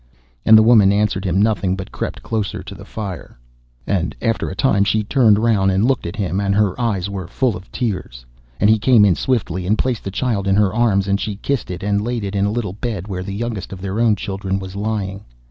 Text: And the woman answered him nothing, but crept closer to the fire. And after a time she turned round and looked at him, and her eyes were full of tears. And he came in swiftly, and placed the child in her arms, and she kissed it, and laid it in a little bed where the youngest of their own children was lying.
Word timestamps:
And 0.47 0.57
the 0.57 0.63
woman 0.63 0.91
answered 0.91 1.25
him 1.25 1.39
nothing, 1.39 1.75
but 1.75 1.91
crept 1.91 2.23
closer 2.23 2.63
to 2.63 2.73
the 2.73 2.85
fire. 2.85 3.37
And 3.85 4.15
after 4.19 4.49
a 4.49 4.55
time 4.55 4.83
she 4.83 5.03
turned 5.03 5.37
round 5.37 5.69
and 5.69 5.85
looked 5.85 6.07
at 6.07 6.15
him, 6.15 6.39
and 6.39 6.55
her 6.55 6.73
eyes 6.81 7.07
were 7.07 7.27
full 7.27 7.55
of 7.55 7.71
tears. 7.71 8.25
And 8.59 8.67
he 8.67 8.79
came 8.79 9.05
in 9.05 9.13
swiftly, 9.13 9.67
and 9.67 9.77
placed 9.77 10.03
the 10.03 10.09
child 10.09 10.47
in 10.47 10.55
her 10.55 10.73
arms, 10.73 11.07
and 11.07 11.21
she 11.21 11.35
kissed 11.35 11.69
it, 11.69 11.83
and 11.83 12.01
laid 12.01 12.23
it 12.23 12.35
in 12.35 12.45
a 12.45 12.51
little 12.51 12.73
bed 12.73 13.07
where 13.07 13.21
the 13.21 13.35
youngest 13.35 13.71
of 13.71 13.79
their 13.79 13.99
own 13.99 14.15
children 14.15 14.57
was 14.57 14.75
lying. 14.75 15.23